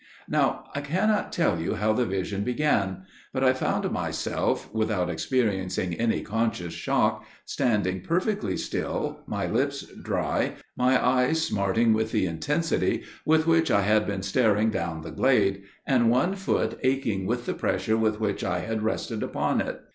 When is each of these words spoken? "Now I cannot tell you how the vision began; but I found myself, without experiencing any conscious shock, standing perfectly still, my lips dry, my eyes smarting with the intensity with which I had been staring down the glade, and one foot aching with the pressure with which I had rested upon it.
"Now 0.27 0.63
I 0.73 0.81
cannot 0.81 1.31
tell 1.31 1.59
you 1.61 1.75
how 1.75 1.93
the 1.93 2.07
vision 2.07 2.43
began; 2.43 3.03
but 3.31 3.43
I 3.43 3.53
found 3.53 3.91
myself, 3.91 4.73
without 4.73 5.11
experiencing 5.11 5.93
any 5.93 6.21
conscious 6.21 6.73
shock, 6.73 7.23
standing 7.45 8.01
perfectly 8.01 8.57
still, 8.57 9.19
my 9.27 9.45
lips 9.45 9.83
dry, 10.01 10.53
my 10.75 10.97
eyes 11.07 11.39
smarting 11.43 11.93
with 11.93 12.11
the 12.13 12.25
intensity 12.25 13.03
with 13.27 13.45
which 13.45 13.69
I 13.69 13.81
had 13.83 14.07
been 14.07 14.23
staring 14.23 14.71
down 14.71 15.01
the 15.03 15.11
glade, 15.11 15.65
and 15.85 16.09
one 16.09 16.33
foot 16.33 16.79
aching 16.81 17.27
with 17.27 17.45
the 17.45 17.53
pressure 17.53 17.95
with 17.95 18.19
which 18.19 18.43
I 18.43 18.61
had 18.61 18.81
rested 18.81 19.21
upon 19.21 19.61
it. 19.61 19.81